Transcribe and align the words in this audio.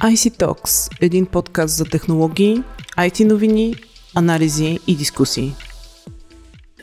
IC 0.00 0.42
Talks– 0.42 0.98
един 1.02 1.26
подкаст 1.26 1.76
за 1.76 1.84
технологии, 1.84 2.62
IT 2.98 3.24
новини, 3.24 3.74
анализи 4.16 4.78
и 4.86 4.96
дискусии. 4.96 5.52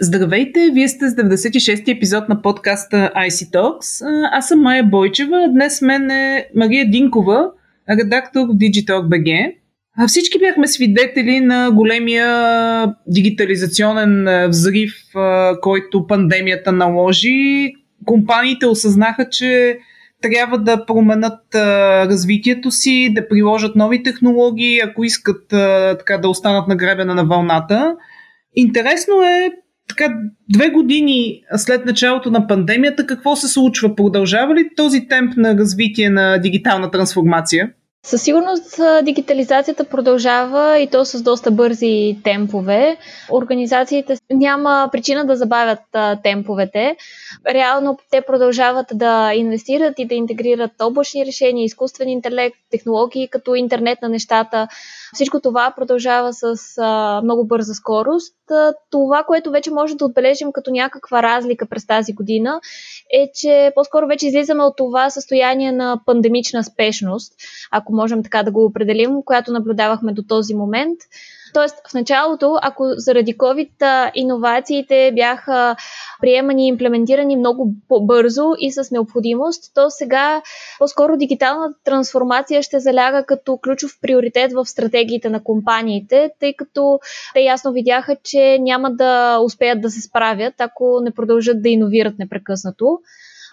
Здравейте, 0.02 0.70
вие 0.74 0.88
сте 0.88 1.10
с 1.10 1.16
96-ти 1.16 1.92
епизод 1.92 2.30
на 2.30 2.42
подкаста 2.42 3.12
IC 3.16 3.54
Talks. 3.54 4.08
Аз 4.32 4.48
съм 4.48 4.60
Майя 4.60 4.84
Бойчева, 4.84 5.48
днес 5.52 5.82
мен 5.82 6.12
е 6.12 6.48
Мария 6.56 6.92
Динкова, 6.92 7.52
редактор 7.90 8.42
в 8.42 8.58
Digitalk 8.58 9.08
BG. 9.08 9.56
А 9.98 10.08
всички 10.08 10.40
бяхме 10.40 10.68
свидетели 10.68 11.40
на 11.40 11.72
големия 11.72 12.94
дигитализационен 13.08 14.48
взрив, 14.50 14.94
който 15.62 16.08
пандемията 16.08 16.72
наложи. 16.72 17.74
Компаниите 18.06 18.66
осъзнаха, 18.66 19.30
че 19.30 19.80
трябва 20.22 20.58
да 20.58 20.86
променят 20.86 21.56
а, 21.56 22.06
развитието 22.08 22.72
си, 22.72 23.14
да 23.16 23.28
приложат 23.28 23.76
нови 23.76 24.04
технологии, 24.04 24.80
ако 24.80 25.04
искат 25.04 25.54
а, 25.54 25.98
така 25.98 26.18
да 26.18 26.30
останат 26.30 26.68
на 26.68 26.76
гребена 26.76 27.16
на 27.16 27.26
вълната. 27.26 27.96
Интересно 28.56 29.24
е 29.24 29.52
така, 29.90 30.14
две 30.50 30.70
години 30.70 31.42
след 31.56 31.86
началото 31.86 32.32
на 32.32 32.48
пандемията, 32.48 33.06
какво 33.06 33.36
се 33.36 33.48
случва? 33.48 33.96
Продължава 33.96 34.56
ли 34.56 34.70
този 34.76 35.08
темп 35.08 35.38
на 35.38 35.58
развитие 35.58 36.10
на 36.10 36.38
дигитална 36.38 36.92
трансформация? 36.92 37.72
Със 38.08 38.22
сигурност 38.22 38.80
дигитализацията 39.04 39.84
продължава 39.84 40.80
и 40.80 40.88
то 40.88 41.06
с 41.06 41.22
доста 41.22 41.52
бързи 41.52 42.18
темпове. 42.24 42.98
Организациите 43.32 44.18
няма 44.32 44.90
причина 44.92 45.26
да 45.26 45.36
забавят 45.36 45.80
темповете. 46.24 46.96
Реално 47.48 47.98
те 48.12 48.22
продължават 48.22 48.86
да 48.94 49.34
инвестират 49.34 50.00
и 50.00 50.06
да 50.06 50.16
интегрират 50.16 50.72
облачни 50.82 51.26
решения, 51.26 51.66
изкуствен 51.66 52.10
интелект, 52.10 52.58
технологии 52.72 53.28
като 53.28 53.56
интернет 53.56 54.02
на 54.02 54.10
нещата. 54.10 54.68
Всичко 55.14 55.40
това 55.40 55.74
продължава 55.76 56.34
с 56.34 56.58
много 57.24 57.48
бърза 57.48 57.74
скорост. 57.74 58.36
Това, 58.92 59.24
което 59.24 59.52
вече 59.52 59.72
може 59.72 59.96
да 59.96 60.06
отбележим 60.06 60.52
като 60.52 60.72
някаква 60.72 61.24
разлика 61.24 61.66
през 61.66 61.88
тази 61.88 62.14
година, 62.14 62.60
е, 63.14 63.32
че 63.34 63.72
по-скоро 63.76 64.08
вече 64.08 64.28
излизаме 64.28 64.64
от 64.64 64.78
това 64.78 65.10
състояние 65.10 65.72
на 65.72 66.02
пандемична 66.06 66.64
спешност, 66.64 67.34
ако 67.72 67.96
можем 67.96 68.24
така 68.24 68.44
да 68.44 68.52
го 68.52 68.66
определим, 68.66 69.24
която 69.26 69.52
наблюдавахме 69.52 70.14
до 70.14 70.24
този 70.24 70.54
момент. 70.54 70.98
Тоест, 71.58 71.76
в 71.90 71.94
началото, 71.94 72.58
ако 72.62 72.84
заради 72.98 73.38
COVID 73.38 74.12
иновациите 74.16 75.12
бяха 75.16 75.76
приемани 76.22 76.66
и 76.66 76.68
имплементирани 76.68 77.36
много 77.36 77.74
по-бързо 77.88 78.44
и 78.60 78.72
с 78.72 78.92
необходимост, 78.92 79.72
то 79.76 79.90
сега 79.90 80.42
по-скоро 80.80 81.18
дигиталната 81.18 81.80
трансформация 81.84 82.64
ще 82.64 82.80
заляга 82.80 83.24
като 83.26 83.58
ключов 83.58 83.92
приоритет 84.02 84.54
в 84.54 84.66
стратегиите 84.66 85.30
на 85.30 85.44
компаниите, 85.44 86.32
тъй 86.40 86.54
като 86.54 87.00
те 87.34 87.40
ясно 87.40 87.72
видяха, 87.72 88.16
че 88.24 88.58
няма 88.60 88.92
да 88.92 89.40
успеят 89.44 89.82
да 89.82 89.90
се 89.90 90.02
справят, 90.02 90.54
ако 90.58 91.00
не 91.04 91.12
продължат 91.12 91.62
да 91.62 91.70
иновират 91.70 92.20
непрекъснато. 92.20 93.00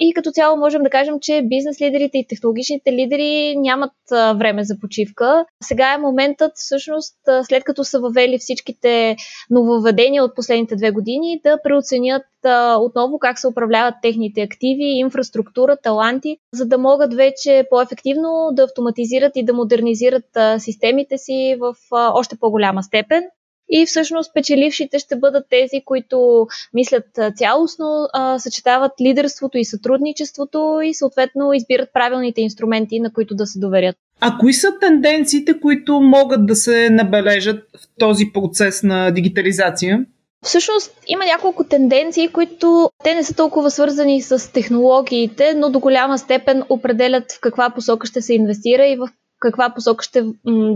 И 0.00 0.14
като 0.14 0.31
цяло 0.31 0.56
можем 0.56 0.83
да 0.83 0.91
кажем, 0.91 1.14
че 1.20 1.42
бизнес 1.45 1.81
лидерите 1.81 2.19
и 2.19 2.27
технологичните 2.28 2.92
лидери 2.92 3.55
нямат 3.56 3.92
време 4.11 4.64
за 4.64 4.75
почивка. 4.81 5.45
Сега 5.62 5.95
е 5.95 5.98
моментът, 5.98 6.53
всъщност, 6.55 7.17
след 7.42 7.64
като 7.64 7.84
са 7.84 8.01
въвели 8.01 8.39
всичките 8.39 9.17
нововведения 9.51 10.25
от 10.25 10.34
последните 10.36 10.77
две 10.77 10.91
години, 10.91 11.41
да 11.45 11.59
преоценят 11.64 12.23
отново 12.78 13.19
как 13.19 13.39
се 13.39 13.48
управляват 13.48 13.95
техните 14.03 14.41
активи, 14.41 14.84
инфраструктура, 14.84 15.77
таланти, 15.83 16.36
за 16.53 16.67
да 16.67 16.79
могат 16.79 17.14
вече 17.14 17.67
по-ефективно 17.70 18.48
да 18.53 18.62
автоматизират 18.62 19.33
и 19.35 19.45
да 19.45 19.55
модернизират 19.55 20.39
системите 20.58 21.19
си 21.19 21.57
в 21.61 21.74
още 21.92 22.36
по-голяма 22.40 22.83
степен. 22.83 23.24
И 23.77 23.86
всъщност 23.86 24.35
печелившите 24.35 24.98
ще 24.98 25.17
бъдат 25.17 25.46
тези, 25.51 25.83
които 25.85 26.46
мислят 26.74 27.05
цялостно, 27.36 28.08
съчетават 28.39 28.92
лидерството 29.01 29.58
и 29.58 29.64
сътрудничеството 29.64 30.80
и 30.85 30.95
съответно 30.95 31.52
избират 31.52 31.89
правилните 31.92 32.40
инструменти, 32.40 33.01
на 33.01 33.13
които 33.13 33.34
да 33.34 33.46
се 33.46 33.58
доверят. 33.58 33.96
А 34.20 34.39
кои 34.39 34.52
са 34.52 34.68
тенденциите, 34.80 35.61
които 35.61 36.01
могат 36.01 36.46
да 36.46 36.57
се 36.57 36.90
набележат 36.90 37.63
в 37.77 37.89
този 37.98 38.24
процес 38.34 38.83
на 38.83 39.11
дигитализация? 39.11 40.05
Всъщност 40.45 40.96
има 41.07 41.24
няколко 41.24 41.64
тенденции, 41.64 42.29
които 42.29 42.90
те 43.05 43.14
не 43.14 43.24
са 43.24 43.34
толкова 43.34 43.70
свързани 43.70 44.23
с 44.23 44.52
технологиите, 44.52 45.55
но 45.55 45.70
до 45.70 45.79
голяма 45.79 46.18
степен 46.18 46.63
определят 46.68 47.33
в 47.33 47.40
каква 47.40 47.70
посока 47.70 48.07
ще 48.07 48.23
се 48.23 48.34
инвестира 48.34 48.86
и 48.86 48.96
в 48.96 49.08
каква 49.40 49.70
посока 49.74 50.05
ще 50.05 50.24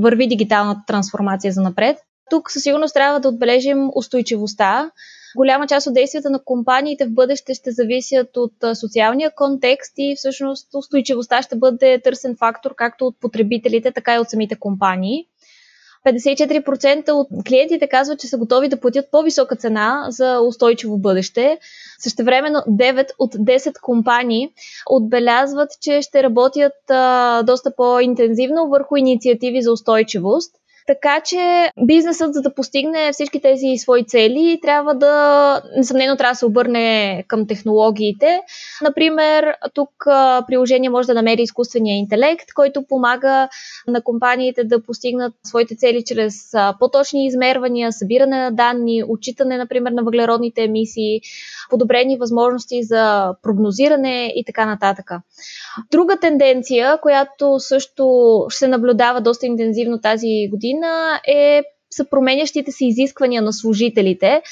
върви 0.00 0.26
дигиталната 0.26 0.80
трансформация 0.86 1.52
за 1.52 1.62
напред. 1.62 1.96
Тук 2.30 2.50
със 2.50 2.62
сигурност 2.62 2.94
трябва 2.94 3.20
да 3.20 3.28
отбележим 3.28 3.90
устойчивостта. 3.94 4.90
Голяма 5.36 5.66
част 5.66 5.86
от 5.86 5.94
действията 5.94 6.30
на 6.30 6.44
компаниите 6.44 7.06
в 7.06 7.14
бъдеще 7.14 7.54
ще 7.54 7.72
зависят 7.72 8.36
от 8.36 8.52
социалния 8.80 9.30
контекст 9.34 9.92
и 9.98 10.14
всъщност 10.16 10.68
устойчивостта 10.74 11.42
ще 11.42 11.56
бъде 11.56 12.00
търсен 12.00 12.36
фактор 12.38 12.74
както 12.76 13.06
от 13.06 13.20
потребителите, 13.20 13.92
така 13.92 14.14
и 14.14 14.18
от 14.18 14.30
самите 14.30 14.56
компании. 14.56 15.26
54% 16.06 17.10
от 17.10 17.28
клиентите 17.48 17.88
казват, 17.88 18.20
че 18.20 18.26
са 18.26 18.38
готови 18.38 18.68
да 18.68 18.80
платят 18.80 19.10
по-висока 19.10 19.56
цена 19.56 20.06
за 20.08 20.40
устойчиво 20.40 20.98
бъдеще. 20.98 21.58
Същевременно 21.98 22.58
9 22.58 23.10
от 23.18 23.34
10 23.34 23.80
компании 23.80 24.48
отбелязват, 24.90 25.70
че 25.80 26.02
ще 26.02 26.22
работят 26.22 26.72
а, 26.90 27.42
доста 27.42 27.76
по-интензивно 27.76 28.68
върху 28.68 28.96
инициативи 28.96 29.62
за 29.62 29.72
устойчивост. 29.72 30.54
Така 30.88 31.20
че 31.24 31.70
бизнесът, 31.86 32.34
за 32.34 32.42
да 32.42 32.54
постигне 32.54 33.12
всички 33.12 33.40
тези 33.40 33.66
свои 33.78 34.04
цели, 34.06 34.58
трябва 34.62 34.94
да, 34.94 35.62
несъмнено, 35.76 36.16
трябва 36.16 36.32
да 36.32 36.38
се 36.38 36.46
обърне 36.46 37.24
към 37.28 37.46
технологиите. 37.46 38.40
Например, 38.82 39.56
тук 39.74 39.90
приложение 40.46 40.90
може 40.90 41.06
да 41.06 41.14
намери 41.14 41.42
изкуствения 41.42 41.96
интелект, 41.96 42.52
който 42.54 42.86
помага 42.88 43.48
на 43.88 44.02
компаниите 44.02 44.64
да 44.64 44.82
постигнат 44.82 45.34
своите 45.46 45.76
цели 45.76 46.02
чрез 46.06 46.34
по-точни 46.78 47.26
измервания, 47.26 47.92
събиране 47.92 48.38
на 48.38 48.50
данни, 48.50 49.02
отчитане, 49.08 49.56
например, 49.56 49.92
на 49.92 50.02
въглеродните 50.02 50.62
емисии, 50.62 51.20
подобрени 51.70 52.16
възможности 52.16 52.82
за 52.82 53.34
прогнозиране 53.42 54.32
и 54.36 54.44
така 54.46 54.66
нататък. 54.66 55.10
Друга 55.90 56.16
тенденция, 56.20 56.98
която 57.02 57.58
също 57.58 58.44
ще 58.48 58.58
се 58.58 58.68
наблюдава 58.68 59.20
доста 59.20 59.46
интензивно 59.46 60.00
тази 60.00 60.48
година 60.50 60.77
е 61.28 61.62
са 61.90 62.04
променящите 62.10 62.72
се 62.72 62.84
изисквания 62.84 63.42
на 63.42 63.52
служителите. 63.52 64.42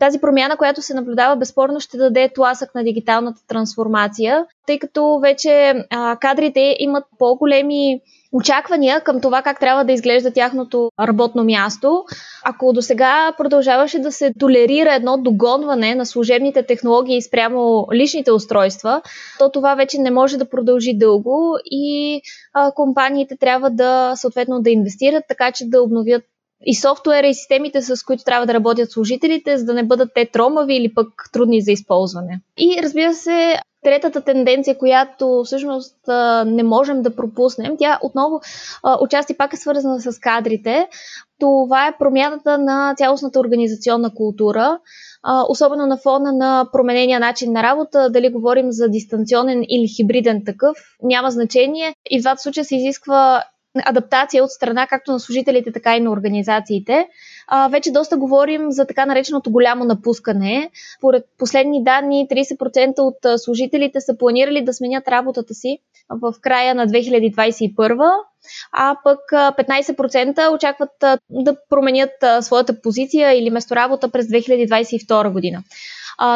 Тази 0.00 0.20
промяна, 0.20 0.56
която 0.56 0.82
се 0.82 0.94
наблюдава, 0.94 1.36
безспорно 1.36 1.80
ще 1.80 1.96
даде 1.96 2.30
тласък 2.34 2.74
на 2.74 2.84
дигиталната 2.84 3.40
трансформация, 3.48 4.46
тъй 4.66 4.78
като 4.78 5.18
вече 5.22 5.74
а, 5.90 6.16
кадрите 6.16 6.76
имат 6.78 7.04
по-големи 7.18 8.00
очаквания 8.32 9.00
към 9.00 9.20
това 9.20 9.42
как 9.42 9.60
трябва 9.60 9.84
да 9.84 9.92
изглежда 9.92 10.32
тяхното 10.32 10.90
работно 11.00 11.44
място. 11.44 12.04
Ако 12.44 12.72
до 12.72 12.82
сега 12.82 13.32
продължаваше 13.38 13.98
да 13.98 14.12
се 14.12 14.32
толерира 14.38 14.94
едно 14.94 15.16
догонване 15.18 15.94
на 15.94 16.06
служебните 16.06 16.62
технологии 16.62 17.22
спрямо 17.22 17.86
личните 17.94 18.32
устройства, 18.32 19.02
то 19.38 19.50
това 19.50 19.74
вече 19.74 19.98
не 19.98 20.10
може 20.10 20.36
да 20.36 20.48
продължи 20.48 20.98
дълго 20.98 21.56
и 21.64 22.20
а, 22.52 22.72
компаниите 22.72 23.36
трябва 23.36 23.70
да 23.70 24.12
съответно 24.16 24.62
да 24.62 24.70
инвестират 24.70 25.24
така, 25.28 25.52
че 25.52 25.64
да 25.68 25.82
обновят 25.82 26.22
и 26.64 26.74
софтуера 26.74 27.26
и 27.26 27.34
системите, 27.34 27.82
с 27.82 28.02
които 28.02 28.24
трябва 28.24 28.46
да 28.46 28.54
работят 28.54 28.90
служителите, 28.90 29.58
за 29.58 29.64
да 29.64 29.74
не 29.74 29.84
бъдат 29.84 30.10
те 30.14 30.26
тромави 30.26 30.76
или 30.76 30.94
пък 30.94 31.08
трудни 31.32 31.60
за 31.60 31.72
използване. 31.72 32.40
И 32.58 32.80
разбира 32.82 33.14
се, 33.14 33.56
третата 33.84 34.20
тенденция, 34.20 34.78
която 34.78 35.42
всъщност 35.44 35.96
не 36.46 36.62
можем 36.62 37.02
да 37.02 37.16
пропуснем, 37.16 37.76
тя 37.78 37.98
отново 38.02 38.40
отчасти 39.00 39.36
пак 39.36 39.52
е 39.52 39.56
свързана 39.56 40.00
с 40.00 40.18
кадрите. 40.18 40.88
Това 41.38 41.86
е 41.86 41.98
промяната 41.98 42.58
на 42.58 42.94
цялостната 42.96 43.40
организационна 43.40 44.14
култура, 44.14 44.78
особено 45.48 45.86
на 45.86 45.96
фона 45.96 46.32
на 46.32 46.68
променения 46.72 47.20
начин 47.20 47.52
на 47.52 47.62
работа, 47.62 48.10
дали 48.10 48.32
говорим 48.32 48.72
за 48.72 48.88
дистанционен 48.88 49.62
или 49.68 49.88
хибриден 49.96 50.42
такъв, 50.46 50.76
няма 51.02 51.30
значение. 51.30 51.94
И 52.10 52.18
в 52.18 52.22
двата 52.22 52.42
случая 52.42 52.64
се 52.64 52.76
изисква 52.76 53.44
адаптация 53.84 54.44
от 54.44 54.50
страна 54.50 54.86
както 54.86 55.12
на 55.12 55.20
служителите, 55.20 55.72
така 55.72 55.96
и 55.96 56.00
на 56.00 56.10
организациите. 56.10 57.08
А, 57.48 57.68
вече 57.68 57.92
доста 57.92 58.16
говорим 58.16 58.70
за 58.70 58.86
така 58.86 59.06
нареченото 59.06 59.50
голямо 59.50 59.84
напускане. 59.84 60.70
Поред 61.00 61.24
последни 61.38 61.84
данни, 61.84 62.28
30% 62.30 62.98
от 62.98 63.40
служителите 63.40 64.00
са 64.00 64.18
планирали 64.18 64.64
да 64.64 64.74
сменят 64.74 65.08
работата 65.08 65.54
си 65.54 65.78
в 66.10 66.34
края 66.40 66.74
на 66.74 66.86
2021, 66.86 68.12
а 68.72 68.96
пък 69.04 69.18
15% 69.30 70.54
очакват 70.54 70.90
да 71.30 71.56
променят 71.68 72.10
своята 72.40 72.80
позиция 72.80 73.32
или 73.32 73.50
месторабота 73.50 74.08
през 74.08 74.26
2022 74.26 75.32
година. 75.32 75.62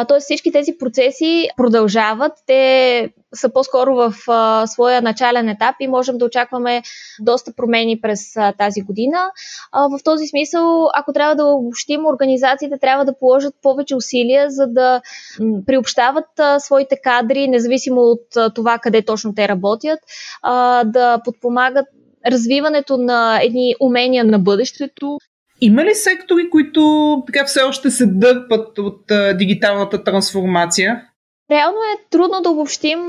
тоест 0.07 0.25
всички 0.25 0.51
тези 0.51 0.77
процеси 0.79 1.49
продължават. 1.57 2.33
Те 2.47 3.09
са 3.35 3.53
по-скоро 3.53 3.95
в 3.95 4.13
а, 4.27 4.67
своя 4.67 5.01
начален 5.01 5.49
етап 5.49 5.75
и 5.79 5.87
можем 5.87 6.17
да 6.17 6.25
очакваме 6.25 6.81
доста 7.19 7.53
промени 7.53 8.01
през 8.01 8.37
а, 8.37 8.53
тази 8.53 8.81
година. 8.81 9.31
А, 9.71 9.87
в 9.87 10.03
този 10.03 10.27
смисъл, 10.27 10.89
ако 10.93 11.13
трябва 11.13 11.35
да 11.35 11.45
обобщим, 11.45 12.05
организациите 12.05 12.77
трябва 12.77 13.05
да 13.05 13.17
положат 13.19 13.53
повече 13.61 13.95
усилия, 13.95 14.49
за 14.49 14.67
да 14.67 15.01
м, 15.39 15.59
приобщават 15.65 16.39
а, 16.39 16.59
своите 16.59 16.97
кадри, 17.03 17.47
независимо 17.47 18.01
от 18.01 18.37
а, 18.37 18.49
това 18.53 18.77
къде 18.77 19.05
точно 19.05 19.35
те 19.35 19.47
работят, 19.47 19.99
а, 20.41 20.83
да 20.83 21.21
подпомагат 21.25 21.85
развиването 22.27 22.97
на 22.97 23.39
едни 23.43 23.75
умения 23.79 24.23
на 24.23 24.39
бъдещето. 24.39 25.17
Има 25.61 25.85
ли 25.85 25.95
сектори, 25.95 26.49
които 26.49 27.23
така 27.27 27.45
все 27.45 27.61
още 27.61 27.91
се 27.91 28.05
дърпат 28.05 28.77
от 28.77 29.11
а, 29.11 29.33
дигиталната 29.33 30.03
трансформация? 30.03 31.01
Реално 31.51 31.77
е 31.77 32.09
трудно 32.09 32.41
да 32.41 32.49
обобщим, 32.49 32.99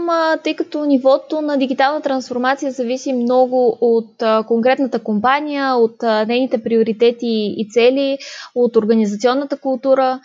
тъй 0.45 0.57
като 0.57 0.85
нивото 0.85 1.41
на 1.41 1.57
дигитална 1.57 2.01
трансформация 2.01 2.73
зависи 2.73 3.13
много 3.13 3.79
от 3.81 4.23
конкретната 4.47 4.99
компания, 4.99 5.75
от 5.75 6.03
нейните 6.03 6.63
приоритети 6.63 7.55
и 7.57 7.69
цели, 7.71 8.19
от 8.55 8.77
организационната 8.77 9.57
култура. 9.57 10.21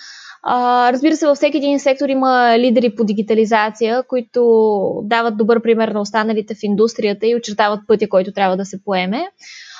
Разбира 0.92 1.16
се, 1.16 1.28
във 1.28 1.38
всеки 1.38 1.58
един 1.58 1.80
сектор 1.80 2.10
има 2.10 2.56
лидери 2.60 2.96
по 2.96 3.04
дигитализация, 3.04 4.04
които 4.04 5.02
дават 5.04 5.38
добър 5.38 5.62
пример 5.62 5.88
на 5.88 6.02
останалите 6.02 6.56
в 6.56 6.64
индустрията 6.64 7.28
и 7.28 7.36
очертават 7.36 7.80
пътя, 7.88 8.10
който 8.10 8.32
трябва 8.32 8.58
да 8.58 8.66
се 8.66 8.84
поеме. 8.84 9.28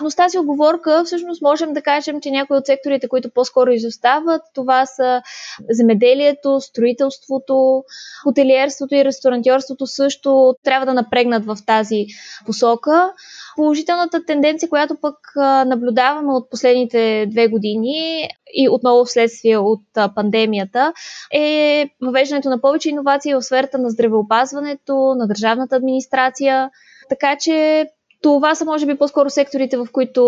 Но 0.02 0.10
с 0.10 0.16
тази 0.16 0.40
оговорка 0.40 1.04
всъщност 1.06 1.42
можем 1.42 1.74
да 1.74 1.82
кажем, 1.82 2.22
че 2.22 2.32
някои 2.32 2.58
от 2.58 2.66
секторите, 2.66 3.08
които 3.08 3.30
по-скоро 3.30 3.72
изостават, 3.72 4.42
това 4.56 4.86
са 4.86 5.22
земеделието, 5.70 6.60
строителството, 6.62 7.84
хотелиерството 8.24 8.96
и 8.96 9.06
ресторантьорството 9.06 9.88
също 9.88 10.56
трябва 10.64 10.86
да 10.86 10.94
напрегнат 10.94 11.46
в 11.46 11.58
тази 11.66 12.06
посока. 12.46 13.14
Положителната 13.56 14.26
тенденция, 14.26 14.70
която 14.70 14.96
пък 15.02 15.18
наблюдаваме 15.66 16.34
от 16.34 16.50
последните 16.50 17.26
две 17.32 17.48
години 17.48 18.30
и 18.54 18.70
отново 18.70 19.06
вследствие 19.06 19.58
от 19.58 19.82
пандемията, 20.58 20.94
е 21.34 21.90
въвеждането 22.02 22.50
на 22.50 22.62
повече 22.62 22.90
иновации 22.90 23.34
в 23.34 23.42
сферата 23.42 23.78
на 23.78 23.90
здравеопазването, 23.90 25.16
на 25.18 25.28
държавната 25.28 25.76
администрация. 25.76 26.70
Така 27.10 27.36
че 27.40 27.88
това 28.22 28.56
са, 28.56 28.66
може 28.66 28.86
би, 28.86 28.98
по-скоро 28.98 29.30
секторите, 29.30 29.78
в 29.78 29.88
които, 29.92 30.22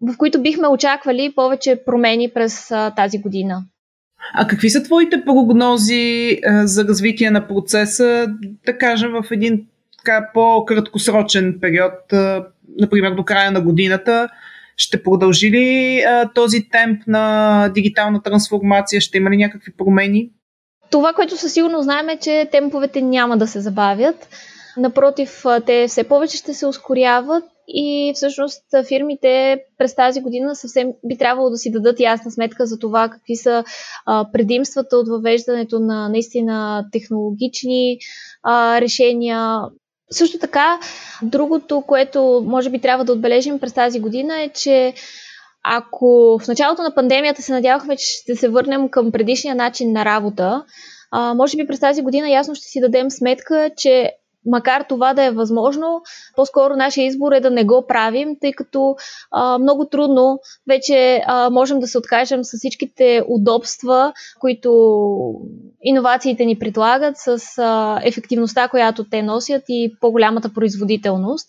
в 0.00 0.16
които 0.18 0.42
бихме 0.42 0.68
очаквали 0.68 1.32
повече 1.34 1.82
промени 1.86 2.30
през 2.30 2.68
тази 2.96 3.18
година. 3.18 3.62
А 4.34 4.46
какви 4.46 4.70
са 4.70 4.82
твоите 4.82 5.24
прогнози 5.24 6.38
за 6.64 6.84
развитие 6.84 7.30
на 7.30 7.48
процеса, 7.48 8.26
да 8.66 8.78
кажем, 8.78 9.10
в 9.12 9.30
един 9.30 9.66
така 9.98 10.30
по-краткосрочен 10.34 11.58
период, 11.60 11.92
например 12.80 13.10
до 13.10 13.24
края 13.24 13.52
на 13.52 13.60
годината? 13.60 14.28
Ще 14.76 15.02
продължи 15.02 15.50
ли 15.50 16.00
а, 16.00 16.30
този 16.34 16.68
темп 16.68 17.02
на 17.06 17.68
дигитална 17.68 18.22
трансформация? 18.22 19.00
Ще 19.00 19.18
има 19.18 19.30
ли 19.30 19.36
някакви 19.36 19.72
промени? 19.76 20.30
Това, 20.90 21.12
което 21.12 21.36
със 21.36 21.52
сигурност 21.52 21.84
знаем 21.84 22.08
е, 22.08 22.18
че 22.18 22.48
темповете 22.52 23.02
няма 23.02 23.38
да 23.38 23.46
се 23.46 23.60
забавят. 23.60 24.28
Напротив, 24.76 25.44
те 25.66 25.86
все 25.88 26.04
повече 26.04 26.36
ще 26.36 26.54
се 26.54 26.66
ускоряват 26.66 27.44
и 27.68 28.12
всъщност 28.14 28.62
фирмите 28.88 29.58
през 29.78 29.94
тази 29.94 30.20
година 30.20 30.56
съвсем 30.56 30.92
би 31.04 31.18
трябвало 31.18 31.50
да 31.50 31.56
си 31.56 31.70
дадат 31.70 32.00
ясна 32.00 32.30
сметка 32.30 32.66
за 32.66 32.78
това 32.78 33.08
какви 33.08 33.36
са 33.36 33.64
предимствата 34.32 34.96
от 34.96 35.08
въвеждането 35.08 35.78
на 35.80 36.08
наистина 36.08 36.86
технологични 36.92 37.98
решения. 38.80 39.60
Също 40.12 40.38
така, 40.38 40.78
другото, 41.22 41.82
което 41.86 42.44
може 42.46 42.70
би 42.70 42.80
трябва 42.80 43.04
да 43.04 43.12
отбележим 43.12 43.58
през 43.58 43.72
тази 43.72 44.00
година 44.00 44.42
е, 44.42 44.48
че 44.48 44.94
ако 45.64 46.38
в 46.42 46.48
началото 46.48 46.82
на 46.82 46.94
пандемията 46.94 47.42
се 47.42 47.52
надявахме, 47.52 47.96
че 47.96 48.06
ще 48.06 48.36
се 48.36 48.48
върнем 48.48 48.88
към 48.88 49.12
предишния 49.12 49.54
начин 49.54 49.92
на 49.92 50.04
работа, 50.04 50.64
може 51.34 51.56
би 51.56 51.66
през 51.66 51.80
тази 51.80 52.02
година 52.02 52.30
ясно 52.30 52.54
ще 52.54 52.66
си 52.66 52.80
дадем 52.80 53.10
сметка, 53.10 53.70
че 53.76 54.12
макар 54.46 54.84
това 54.88 55.14
да 55.14 55.24
е 55.24 55.30
възможно, 55.30 56.02
по-скоро 56.36 56.76
нашия 56.76 57.06
избор 57.06 57.32
е 57.32 57.40
да 57.40 57.50
не 57.50 57.64
го 57.64 57.84
правим, 57.88 58.36
тъй 58.40 58.52
като 58.52 58.96
а, 59.30 59.58
много 59.58 59.86
трудно 59.86 60.38
вече 60.68 61.22
а, 61.26 61.50
можем 61.50 61.80
да 61.80 61.86
се 61.86 61.98
откажем 61.98 62.44
с 62.44 62.56
всичките 62.56 63.22
удобства, 63.28 64.12
които 64.40 64.70
иновациите 65.82 66.44
ни 66.44 66.58
предлагат, 66.58 67.14
с 67.16 67.42
а, 67.58 68.00
ефективността, 68.04 68.68
която 68.68 69.04
те 69.04 69.22
носят 69.22 69.62
и 69.68 69.96
по-голямата 70.00 70.52
производителност. 70.54 71.48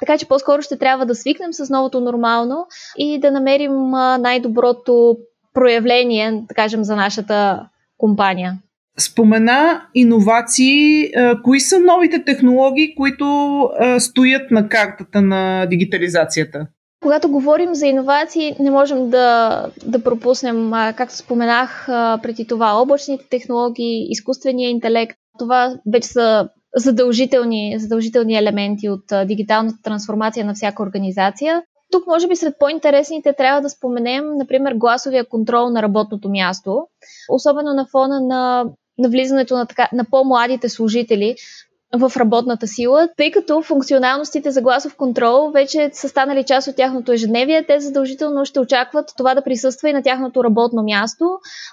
Така 0.00 0.18
че 0.18 0.28
по-скоро 0.28 0.62
ще 0.62 0.78
трябва 0.78 1.06
да 1.06 1.14
свикнем 1.14 1.52
с 1.52 1.70
новото 1.70 2.00
нормално 2.00 2.66
и 2.98 3.20
да 3.20 3.30
намерим 3.30 3.90
най-доброто 4.18 5.16
проявление, 5.54 6.44
да 6.48 6.54
кажем, 6.54 6.84
за 6.84 6.96
нашата 6.96 7.68
компания. 7.98 8.58
Спомена 8.98 9.82
иновации. 9.94 11.10
Кои 11.44 11.60
са 11.60 11.80
новите 11.80 12.24
технологии, 12.24 12.94
които 12.94 13.68
стоят 13.98 14.50
на 14.50 14.68
картата 14.68 15.22
на 15.22 15.66
дигитализацията? 15.66 16.66
Когато 17.02 17.28
говорим 17.28 17.74
за 17.74 17.86
иновации, 17.86 18.56
не 18.60 18.70
можем 18.70 19.10
да, 19.10 19.66
да 19.86 20.02
пропуснем, 20.02 20.70
както 20.96 21.16
споменах 21.16 21.86
преди 22.22 22.46
това, 22.46 22.72
облачните 22.72 23.24
технологии, 23.30 24.06
изкуствения 24.10 24.70
интелект. 24.70 25.16
Това 25.38 25.74
вече 25.92 26.08
са 26.08 26.48
задължителни, 26.76 27.74
задължителни 27.78 28.36
елементи 28.36 28.88
от 28.88 29.04
дигиталната 29.26 29.76
трансформация 29.82 30.46
на 30.46 30.54
всяка 30.54 30.82
организация. 30.82 31.62
Тук, 31.92 32.06
може 32.06 32.28
би, 32.28 32.36
сред 32.36 32.54
по-интересните 32.58 33.32
трябва 33.32 33.60
да 33.60 33.70
споменем, 33.70 34.24
например, 34.36 34.74
гласовия 34.74 35.28
контрол 35.28 35.70
на 35.70 35.82
работното 35.82 36.30
място, 36.30 36.86
особено 37.30 37.74
на 37.74 37.86
фона 37.92 38.20
на 38.20 38.64
на 38.98 39.08
влизането 39.08 39.56
на, 39.56 39.66
така, 39.66 39.88
на 39.92 40.04
по-младите 40.10 40.68
служители 40.68 41.36
в 41.94 42.12
работната 42.16 42.66
сила, 42.66 43.08
тъй 43.16 43.30
като 43.30 43.62
функционалностите 43.62 44.50
за 44.50 44.62
гласов 44.62 44.96
контрол 44.96 45.50
вече 45.50 45.90
са 45.92 46.08
станали 46.08 46.44
част 46.44 46.68
от 46.68 46.76
тяхното 46.76 47.12
ежедневие. 47.12 47.66
Те 47.66 47.80
задължително 47.80 48.44
ще 48.44 48.60
очакват 48.60 49.12
това 49.16 49.34
да 49.34 49.44
присъства 49.44 49.90
и 49.90 49.92
на 49.92 50.02
тяхното 50.02 50.44
работно 50.44 50.82
място. 50.82 51.24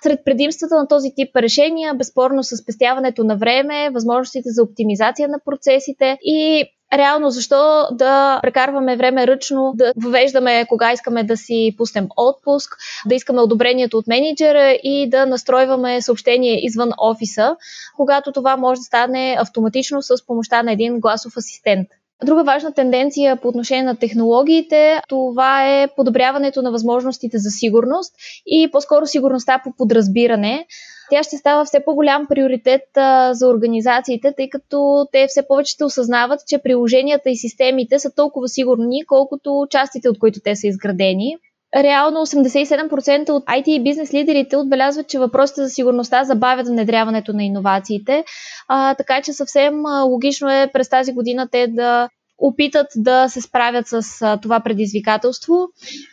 Сред 0.04 0.20
предимствата 0.26 0.76
на 0.76 0.88
този 0.88 1.10
тип 1.16 1.36
решения, 1.36 1.94
безспорно 1.94 2.44
с 2.44 2.58
спестяването 2.58 3.24
на 3.24 3.38
време, 3.38 3.90
възможностите 3.94 4.50
за 4.50 4.64
оптимизация 4.64 5.28
на 5.28 5.40
процесите 5.46 6.18
и 6.22 6.66
реално 6.94 7.30
защо 7.30 7.88
да 7.92 8.40
прекарваме 8.42 8.98
време 8.98 9.28
ръчно, 9.28 9.72
да 9.76 9.94
въвеждаме 9.98 10.66
кога 10.70 10.92
искаме 10.92 11.24
да 11.24 11.38
си 11.38 11.76
пуснем 11.78 12.08
отпуск, 12.18 12.78
да 13.06 13.16
искаме 13.16 13.42
одобрението 13.42 13.98
от 13.98 14.08
менеджера 14.08 14.72
и 14.84 15.10
да 15.10 15.26
настройваме 15.26 16.02
съобщение 16.02 16.66
извън 16.66 16.92
офиса, 16.98 17.56
когато 17.98 18.32
това 18.32 18.58
може 18.58 18.80
да 18.80 18.84
стане 18.84 19.36
автоматично 19.40 20.02
с 20.02 20.26
помощта 20.28 20.64
на 20.64 20.72
един 20.72 21.00
гласов 21.00 21.38
асистент. 21.38 21.88
Друга 22.24 22.44
важна 22.44 22.74
тенденция 22.74 23.36
по 23.36 23.48
отношение 23.48 23.84
на 23.84 23.96
технологиите, 23.96 25.02
това 25.08 25.70
е 25.70 25.88
подобряването 25.96 26.62
на 26.62 26.72
възможностите 26.72 27.38
за 27.38 27.50
сигурност 27.50 28.14
и 28.46 28.70
по-скоро 28.72 29.06
сигурността 29.06 29.62
по 29.64 29.72
подразбиране 29.72 30.66
тя 31.10 31.24
ще 31.24 31.38
става 31.38 31.66
все 31.66 31.80
по-голям 31.86 32.28
приоритет 32.30 32.82
а, 32.98 33.34
за 33.34 33.48
организациите, 33.48 34.34
тъй 34.38 34.50
като 34.50 35.08
те 35.12 35.28
все 35.28 35.48
повече 35.48 35.72
ще 35.72 35.86
осъзнават, 35.86 36.40
че 36.48 36.58
приложенията 36.58 37.30
и 37.30 37.36
системите 37.36 38.00
са 38.00 38.16
толкова 38.16 38.48
сигурни, 38.48 39.06
колкото 39.08 39.68
частите, 39.70 40.10
от 40.10 40.20
които 40.20 40.40
те 40.44 40.56
са 40.56 40.68
изградени. 40.68 41.36
Реално 41.76 42.26
87% 42.26 43.30
от 43.30 43.46
IT 43.46 43.68
и 43.68 43.84
бизнес 43.84 44.14
лидерите 44.14 44.58
отбелязват, 44.58 45.08
че 45.08 45.20
въпросите 45.20 45.62
за 45.62 45.70
сигурността 45.70 46.24
забавят 46.24 46.68
внедряването 46.68 47.34
на 47.34 47.44
иновациите, 47.44 48.24
а, 48.68 48.96
така 48.96 49.22
че 49.22 49.34
съвсем 49.34 49.74
логично 50.06 50.50
е 50.50 50.70
през 50.74 50.90
тази 50.90 51.14
година 51.14 51.48
те 51.52 51.68
да 51.68 52.10
опитат 52.40 52.88
да 52.96 53.30
се 53.30 53.42
справят 53.42 53.88
с 53.88 54.22
а, 54.22 54.38
това 54.38 54.60
предизвикателство. 54.60 55.68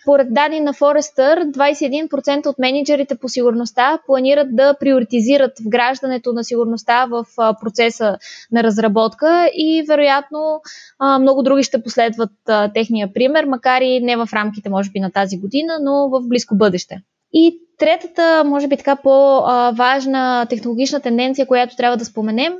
Поред 0.04 0.34
данни 0.34 0.60
на 0.60 0.74
Forrester, 0.74 1.50
21% 1.50 2.46
от 2.46 2.58
менеджерите 2.58 3.16
по 3.16 3.28
сигурността 3.28 3.98
планират 4.06 4.56
да 4.56 4.74
приоритизират 4.80 5.52
вграждането 5.66 6.32
на 6.32 6.44
сигурността 6.44 7.06
в 7.06 7.24
а, 7.38 7.54
процеса 7.60 8.18
на 8.52 8.62
разработка 8.62 9.50
и 9.54 9.84
вероятно 9.88 10.60
а, 10.98 11.18
много 11.18 11.42
други 11.42 11.62
ще 11.62 11.82
последват 11.82 12.32
а, 12.48 12.72
техния 12.72 13.12
пример, 13.12 13.44
макар 13.44 13.80
и 13.80 14.00
не 14.00 14.16
в 14.16 14.28
рамките, 14.32 14.68
може 14.68 14.90
би, 14.90 15.00
на 15.00 15.10
тази 15.10 15.38
година, 15.38 15.78
но 15.82 16.08
в 16.08 16.28
близко 16.28 16.56
бъдеще. 16.56 17.02
И 17.32 17.65
третата, 17.78 18.44
може 18.44 18.68
би 18.68 18.76
така 18.76 18.96
по-важна 18.96 20.46
технологична 20.50 21.00
тенденция, 21.00 21.46
която 21.46 21.76
трябва 21.76 21.96
да 21.96 22.04
споменем, 22.04 22.54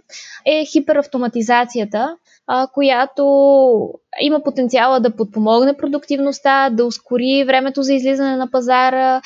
е 0.46 0.64
хиперавтоматизацията 0.64 2.16
която 2.72 3.24
има 4.20 4.42
потенциала 4.42 5.00
да 5.00 5.16
подпомогне 5.16 5.76
продуктивността, 5.76 6.70
да 6.70 6.84
ускори 6.84 7.44
времето 7.46 7.82
за 7.82 7.94
излизане 7.94 8.36
на 8.36 8.50
пазара, 8.50 9.22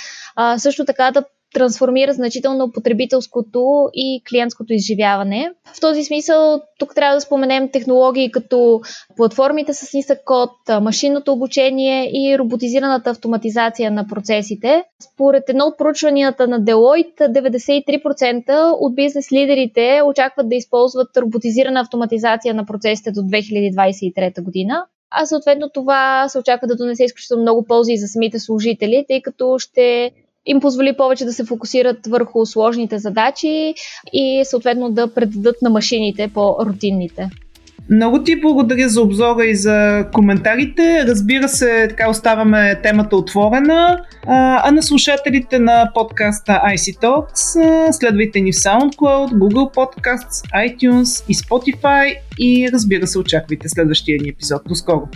също 0.57 0.85
така 0.85 1.11
да 1.11 1.25
трансформира 1.55 2.13
значително 2.13 2.73
потребителското 2.73 3.89
и 3.95 4.23
клиентското 4.31 4.73
изживяване. 4.73 5.51
В 5.77 5.81
този 5.81 6.05
смисъл 6.05 6.61
тук 6.79 6.95
трябва 6.95 7.15
да 7.15 7.21
споменем 7.21 7.69
технологии 7.69 8.31
като 8.31 8.81
платформите 9.17 9.75
с 9.75 9.93
нисък 9.95 10.19
код, 10.25 10.51
машинното 10.81 11.33
обучение 11.33 12.11
и 12.13 12.39
роботизираната 12.39 13.11
автоматизация 13.11 13.91
на 13.91 14.07
процесите. 14.07 14.85
Според 15.13 15.49
едно 15.49 15.65
от 15.65 15.79
проучванията 15.79 16.49
на 16.49 16.61
Deloitte, 16.61 17.21
93% 17.21 18.73
от 18.81 18.95
бизнес 18.95 19.33
лидерите 19.33 20.01
очакват 20.07 20.49
да 20.49 20.57
използват 20.57 21.17
роботизирана 21.17 21.81
автоматизация 21.81 22.55
на 22.55 22.67
процесите 22.67 23.11
до 23.11 23.21
2023 23.21 24.43
година 24.43 24.85
а 25.11 25.27
съответно 25.27 25.71
това 25.75 26.29
се 26.29 26.39
очаква 26.39 26.69
да 26.69 26.77
донесе 26.77 27.05
изключително 27.05 27.43
много 27.43 27.65
ползи 27.65 27.97
за 27.97 28.09
самите 28.09 28.39
служители, 28.39 29.05
тъй 29.09 29.23
като 29.23 29.59
ще 29.59 30.11
им 30.47 30.61
позволи 30.61 30.97
повече 30.97 31.25
да 31.25 31.33
се 31.33 31.45
фокусират 31.45 32.07
върху 32.07 32.47
сложните 32.47 32.99
задачи 32.99 33.75
и 34.13 34.43
съответно 34.45 34.91
да 34.91 35.15
предадат 35.15 35.57
на 35.63 35.71
машините 35.71 36.31
по-рутинните. 36.35 37.31
Много 37.91 38.23
ти 38.23 38.41
благодаря 38.41 38.89
за 38.89 39.03
обзора 39.03 39.45
и 39.45 39.57
за 39.57 40.07
коментарите. 40.13 41.05
Разбира 41.07 41.49
се, 41.49 41.87
така 41.89 42.11
оставаме 42.11 42.81
темата 42.83 43.17
отворена. 43.17 44.05
А 44.27 44.71
на 44.71 44.83
слушателите 44.83 45.59
на 45.59 45.91
подкаста 45.95 46.53
IC 46.53 47.03
Talks 47.03 47.93
следвайте 47.93 48.41
ни 48.41 48.53
в 48.53 48.57
SoundCloud, 48.57 49.33
Google 49.33 49.75
Podcasts, 49.75 50.69
iTunes 50.69 51.25
и 51.29 51.35
Spotify 51.35 52.17
и 52.39 52.69
разбира 52.73 53.07
се, 53.07 53.19
очаквайте 53.19 53.69
следващия 53.69 54.19
ни 54.23 54.29
епизод. 54.29 54.63
До 54.69 54.75
скоро! 54.75 55.09